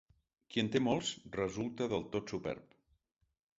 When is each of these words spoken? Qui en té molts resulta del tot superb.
Qui 0.53 0.61
en 0.63 0.71
té 0.75 0.81
molts 0.85 1.11
resulta 1.37 1.89
del 1.93 2.09
tot 2.17 2.35
superb. 2.35 2.75